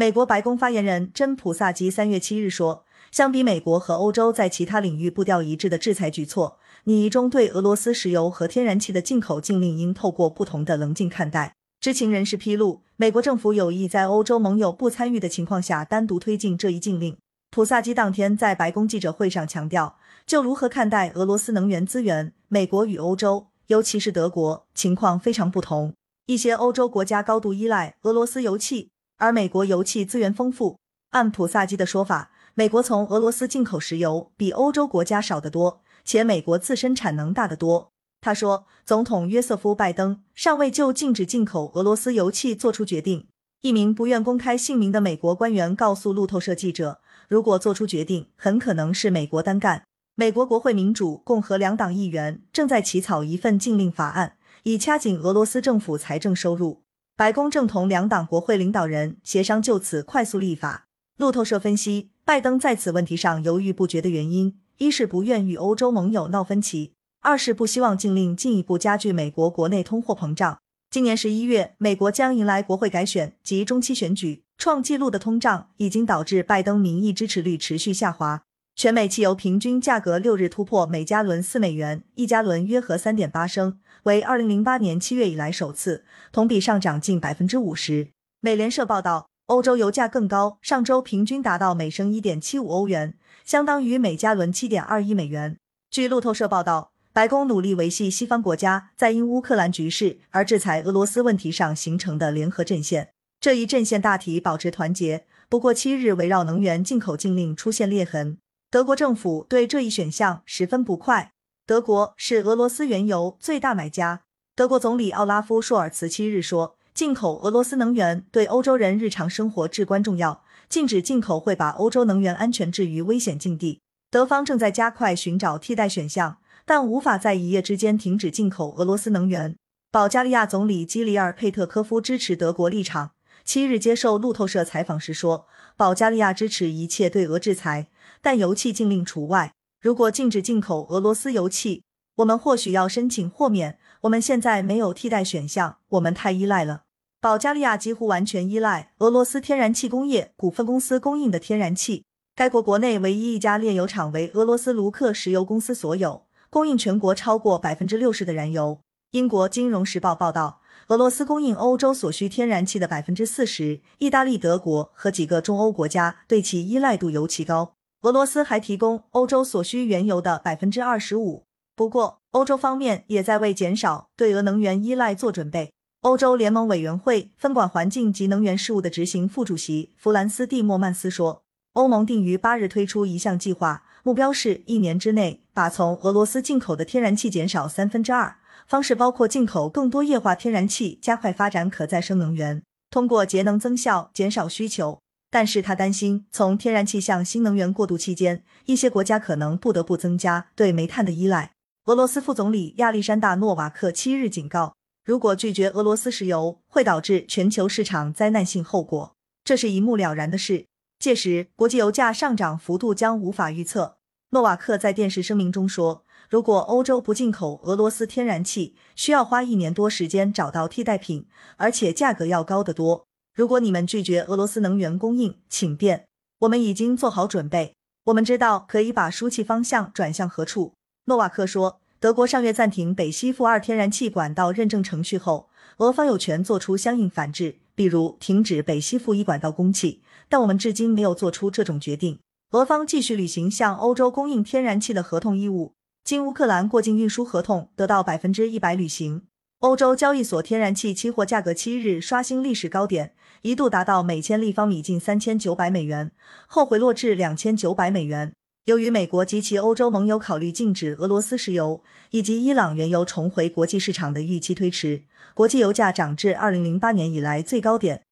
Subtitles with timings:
[0.00, 11.54] 美国白宫发言人真普萨基三月七日说，相比美国和欧洲在其他领域步调一致的制裁举措，拟议中对俄罗斯石油和天然气的进口禁令应透过不同的棱镜看待。
[11.82, 17.18] 知情人士披露，美国政府有意在欧洲盟友不参与的情况下单独推进这一禁令。
[17.50, 25.92] 普萨基当天在白宫记者会上强调，就如何看待俄罗斯能源资源，美国与欧洲，尤其是德国，情况非常不同。
[26.24, 28.88] 一些欧洲国家高度依赖俄罗斯油气。
[29.20, 30.78] 而美国油气资源丰富，
[31.10, 37.92] 按普萨基的说法，美国从俄罗斯进口石油比欧洲国家少得多，且美国自身产能大得多。
[38.22, 43.26] 他说，总统约瑟夫·拜登尚未就禁止进口俄罗斯油气做出决定。
[43.60, 49.84] 一名不愿公开姓名的美国官员告诉路透社记者，如果做出决定，很可能是美国单干。
[50.14, 56.80] 美国国会民主、共和两党议员正在起草一份禁令法案，以掐紧俄罗斯政府财政收入。
[57.20, 60.86] 白宫正同两党国会领导人协商就此快速立法。
[61.18, 70.60] 路透社分析，拜登在此问题上犹豫不决的原因，一是不愿与欧洲盟友闹分歧，二是不希望禁令进一步加剧美国国内通货膨胀。
[70.90, 78.44] 今年十一月，美国将迎来国会改选及中期选举，创纪录的通胀已经导致拜登民意支持率持续下滑。
[78.76, 88.08] 全美汽油平均价格六日突破每加仑四美元，一加仑约合三点八升，为二零零八年七月以来首次，同比上涨近百分之五十。
[88.40, 95.58] 美联社报道，欧洲油价更高，上周平均达到每升一点七五欧元，相当于每加仑七点二一美元。
[95.90, 103.10] 据路透社报道，白宫努力维系西方国家在因乌克兰局势而制裁俄罗斯问题上形成的联合阵线。
[103.38, 108.38] 这一阵线大体保持团结，不过七日围绕能源进口禁令出现裂痕。
[108.72, 111.32] 德国政府对这一选项十分不快。
[111.66, 114.22] 德国是俄罗斯原油最大买家。
[114.54, 123.80] 德国总理奥拉夫·舒尔茨七日说，进口俄罗斯能源对欧洲人日常生活至关重要，禁止进口会把欧洲能源安全置于危险境地。
[124.08, 129.56] 德方正在加快寻找替代选项，但无法在一夜之间停止进口俄罗斯能源。
[129.90, 133.10] 保加利亚总理基里尔·佩特科夫支持德国立场。
[133.42, 137.88] 七日接受路透社采访时说，保加利亚支持一切对俄制裁。
[138.20, 139.54] 但油气禁令除外。
[139.80, 141.84] 如果禁止进口俄罗斯油气，
[142.16, 143.78] 我们或许要申请豁免。
[144.02, 146.82] 我们现在没有替代选项，我们太依赖了。
[147.20, 152.04] 保加利亚几乎完全依赖俄罗斯天然气工业股份公司供应的天然气。
[152.34, 158.80] 该国国内唯一一家炼油厂为俄罗斯卢克石油公司所有，供应全国超过百分之六十的燃油。
[159.10, 163.82] 英国金融时报报道，俄罗斯供应欧洲所需天然气的百分之四十。
[163.98, 167.74] 意大利、德国和几个中欧国家对其依赖度尤其高。
[168.02, 171.44] 俄罗斯还提供欧洲所需原油的百分之二十五。
[171.76, 175.72] 不过，欧洲方面也在为减少对俄能源依赖做准备。
[176.00, 181.42] 欧洲联盟委员会分管环境及能源事务的执行副主席弗兰斯·蒂莫曼斯说，
[181.74, 188.36] 欧盟定于八日推出一项计划，目标是一年之内把从俄罗斯进口的天然气减少三分之二。
[188.66, 195.00] 方式包括进口更多液化天然气，加快发展可再生能源，通过节能增效减少需求。
[195.30, 201.52] 但是他担心，从天然气向新能源过渡期间，一些国家可能不得不增加对煤炭的依赖。
[201.86, 204.74] 俄罗斯副总理亚历山大·诺瓦克七日警告，
[205.04, 209.14] 如果拒绝俄罗斯石油，会导致全球市场灾难性后果，
[209.44, 210.66] 这是一目了然的事。
[210.98, 213.96] 届时，国际油价上涨幅度将无法预测。
[214.32, 221.26] 诺瓦克在电视声明中说，如果欧洲不进口俄罗斯天然气，需要花一年多时间找到替代品，
[221.56, 223.06] 而且价格要高得多。
[223.40, 226.04] 如果你们拒绝俄罗斯能源供应，请便。
[226.40, 227.74] 我们已经做好准备，
[228.04, 230.74] 我们知道可以把输气方向转向何处。
[231.06, 240.02] 诺瓦克说，德国上月暂停北溪负二天然气管道认证程序后，俄方有权做出相应反制，比如停止北溪负一管道供气。
[240.28, 242.18] 但我们至今没有做出这种决定。
[242.50, 245.72] 俄方继续履行向欧洲供应天然气的合同义务，
[246.04, 249.22] 经乌克兰过境运输合同得到百分之一百履行。
[249.60, 253.12] 欧洲交易所天然气期货价格七日刷新历史高点，
[253.42, 256.10] 一度达到每千立方米近三千九百美元，
[256.46, 258.32] 后回落至两千九百美元。
[258.64, 265.02] 由于美国及其欧洲盟友考虑禁止俄罗斯石油以及伊朗原油重回国际市场的预期推迟，
[265.34, 268.04] 国际油价涨至二零零八年以来最高点。